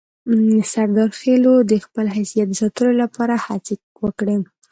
سردارخېلو 0.73 1.53
د 1.71 1.73
خپل 1.85 2.05
حیثیت 2.17 2.47
د 2.49 2.55
ساتلو 2.61 2.91
لپاره 3.01 3.35
هڅې 3.45 3.75
وکړې. 4.05 4.37